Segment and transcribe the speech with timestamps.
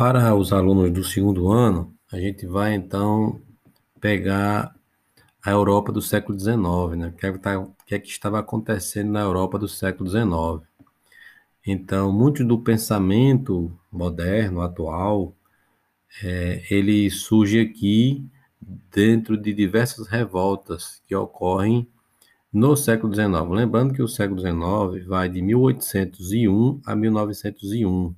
[0.00, 3.38] Para os alunos do segundo ano, a gente vai então
[4.00, 4.74] pegar
[5.44, 6.56] a Europa do século XIX,
[6.96, 7.08] né?
[7.08, 10.08] O que, é que, tá, o que, é que estava acontecendo na Europa do século
[10.08, 10.66] XIX.
[11.66, 15.36] Então, muito do pensamento moderno, atual,
[16.24, 18.26] é, ele surge aqui
[18.90, 21.86] dentro de diversas revoltas que ocorrem
[22.50, 23.50] no século XIX.
[23.50, 28.14] Lembrando que o século XIX vai de 1801 a 1901.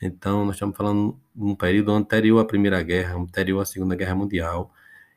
[0.00, 4.14] Então, nós estamos falando de um período anterior à Primeira Guerra, anterior à Segunda Guerra
[4.14, 4.72] Mundial,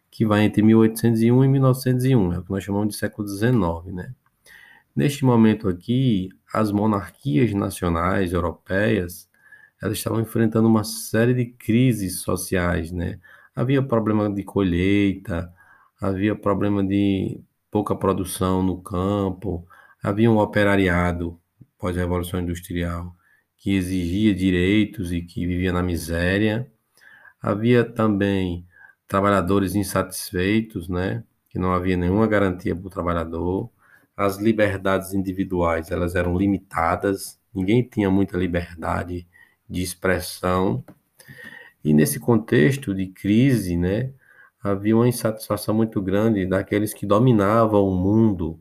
[0.10, 4.14] que vai entre 1801 e 1901, é o que nós chamamos de século XIX, né?
[4.96, 9.30] Neste momento aqui, as monarquias nacionais europeias,
[9.82, 13.20] elas estavam enfrentando uma série de crises sociais, né?
[13.56, 15.54] Havia problema de colheita,
[16.00, 19.68] havia problema de pouca produção no campo,
[20.04, 21.40] havia um operariado
[21.78, 23.16] pós-revolução industrial
[23.62, 26.68] que exigia direitos e que vivia na miséria.
[27.40, 28.66] Havia também
[29.08, 31.24] trabalhadores insatisfeitos, né?
[31.48, 33.70] Que não havia nenhuma garantia para o trabalhador.
[34.18, 37.40] As liberdades individuais, elas eram limitadas.
[37.54, 39.28] Ninguém tinha muita liberdade
[39.70, 40.84] de expressão.
[41.84, 44.12] E nesse contexto de crise, né,
[44.64, 48.60] havia uma insatisfação muito grande daqueles que dominavam o mundo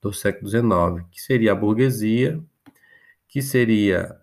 [0.00, 2.40] do século XIX, que seria a burguesia,
[3.30, 4.20] que seria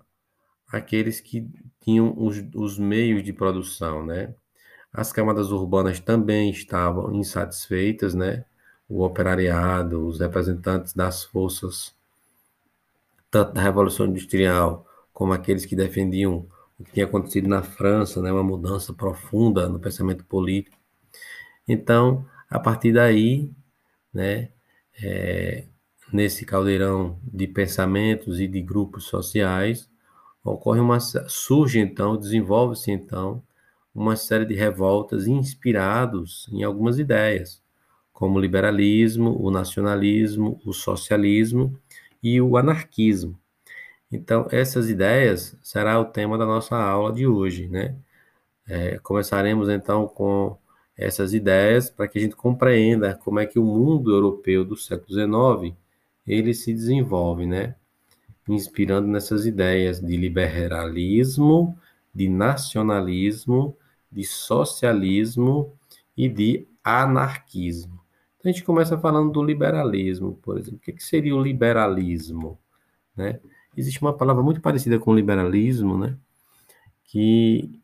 [0.67, 4.35] aqueles que tinham os, os meios de produção, né?
[4.91, 8.45] As camadas urbanas também estavam insatisfeitas, né?
[8.89, 11.95] O operariado, os representantes das forças,
[13.31, 18.31] tanto da Revolução Industrial como aqueles que defendiam o que tinha acontecido na França, né?
[18.31, 20.77] Uma mudança profunda no pensamento político.
[21.67, 23.49] Então, a partir daí,
[24.13, 24.49] né?
[25.01, 25.65] É,
[26.11, 29.89] nesse caldeirão de pensamentos e de grupos sociais,
[30.43, 33.43] ocorre uma surge então, desenvolve-se então
[33.93, 37.61] uma série de revoltas inspirados em algumas ideias,
[38.13, 41.77] como o liberalismo, o nacionalismo, o socialismo
[42.21, 43.37] e o anarquismo.
[44.11, 47.95] Então, essas ideias será o tema da nossa aula de hoje, né?
[48.67, 50.57] É, começaremos então com
[50.95, 55.09] essas ideias para que a gente compreenda como é que o mundo europeu do século
[55.09, 55.77] XIX
[56.27, 57.75] ele se desenvolve, né?
[58.47, 61.77] inspirando nessas ideias de liberalismo,
[62.13, 63.75] de nacionalismo,
[64.11, 65.73] de socialismo
[66.15, 67.99] e de anarquismo.
[68.37, 70.77] Então a gente começa falando do liberalismo, por exemplo.
[70.77, 72.57] O que, seria o liberalismo?
[73.15, 73.39] Né?
[73.75, 76.17] Existe uma palavra muito parecida com liberalismo, né?
[77.03, 77.81] que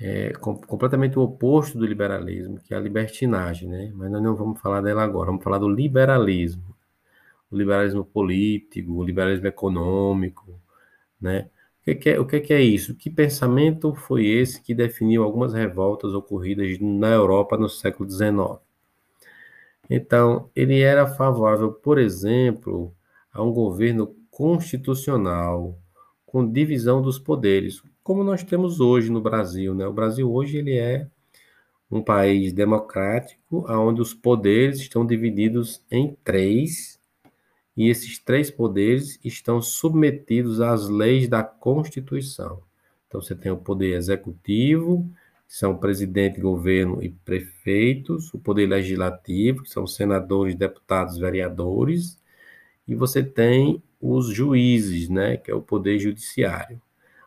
[0.00, 3.92] é completamente o oposto do liberalismo, que é a libertinagem, né?
[3.94, 6.74] Mas nós não vamos falar dela agora, vamos falar do liberalismo
[7.50, 10.60] o liberalismo político, o liberalismo econômico,
[11.20, 11.50] né?
[11.80, 12.94] O que, que é, o que, que é isso?
[12.94, 18.60] Que pensamento foi esse que definiu algumas revoltas ocorridas na Europa no século XIX?
[19.88, 22.94] Então, ele era favorável, por exemplo,
[23.32, 25.76] a um governo constitucional
[26.24, 29.86] com divisão dos poderes, como nós temos hoje no Brasil, né?
[29.86, 31.08] O Brasil hoje ele é
[31.90, 36.99] um país democrático, onde os poderes estão divididos em três
[37.80, 42.60] e esses três poderes estão submetidos às leis da Constituição.
[43.08, 45.10] Então, você tem o poder executivo,
[45.48, 52.18] que são presidente, governo e prefeitos, o poder legislativo, que são senadores, deputados, vereadores,
[52.86, 56.78] e você tem os juízes, né, que é o poder judiciário.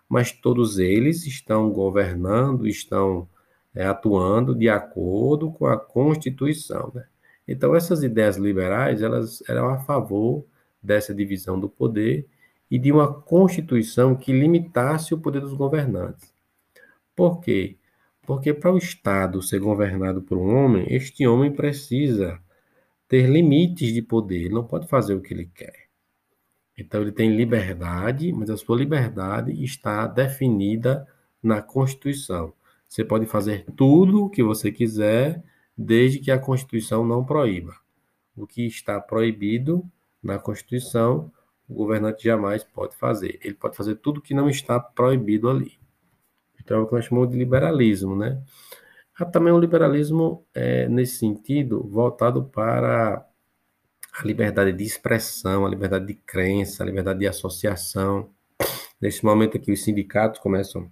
[0.08, 3.28] Mas todos eles estão governando, estão
[3.74, 6.92] é, atuando de acordo com a Constituição.
[6.94, 7.06] Né?
[7.48, 10.46] Então, essas ideias liberais, elas eram a favor
[10.81, 12.28] dessa divisão do poder
[12.70, 16.34] e de uma constituição que limitasse o poder dos governantes.
[17.16, 17.78] Por quê?
[18.26, 22.40] Porque para o Estado ser governado por um homem, este homem precisa
[23.08, 25.88] ter limites de poder, ele não pode fazer o que ele quer.
[26.78, 31.07] Então ele tem liberdade, mas a sua liberdade está definida
[31.42, 32.54] na Constituição.
[32.88, 35.44] Você pode fazer tudo o que você quiser,
[35.78, 37.75] desde que a Constituição não proíba.
[38.36, 39.84] O que está proibido
[40.22, 41.31] na Constituição,
[41.68, 43.40] o governante jamais pode fazer.
[43.44, 45.78] Ele pode fazer tudo que não está proibido ali.
[46.60, 48.42] Então, é o que nós chamamos de liberalismo, né?
[49.16, 53.25] Há também um liberalismo, é, nesse sentido, voltado para
[54.14, 58.30] a liberdade de expressão, a liberdade de crença, a liberdade de associação.
[59.00, 60.90] Nesse momento aqui, os sindicatos começam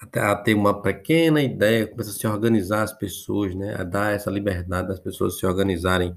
[0.00, 4.30] a ter uma pequena ideia, começa a se organizar as pessoas, né, a dar essa
[4.30, 6.16] liberdade das pessoas se organizarem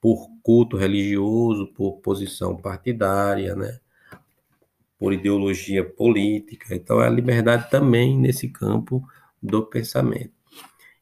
[0.00, 3.78] por culto religioso, por posição partidária, né,
[4.98, 6.74] por ideologia política.
[6.74, 9.02] Então, é a liberdade também nesse campo
[9.42, 10.32] do pensamento.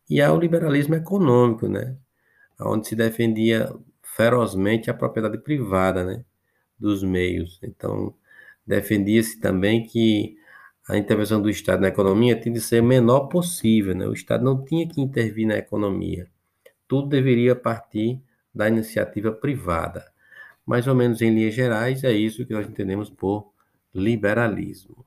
[0.09, 1.97] E há o liberalismo econômico, né?
[2.61, 3.71] Onde se defendia
[4.03, 6.25] ferozmente a propriedade privada, né?
[6.79, 7.61] Dos meios.
[7.63, 8.15] Então,
[8.67, 10.37] defendia-se também que
[10.89, 14.07] a intervenção do Estado na economia tinha de ser menor possível, né?
[14.09, 16.27] O Estado não tinha que intervir na economia.
[16.89, 18.23] Tudo deveria partir
[18.55, 20.11] da iniciativa privada.
[20.65, 23.53] Mais ou menos em linhas gerais, é isso que nós entendemos por
[23.95, 25.05] liberalismo.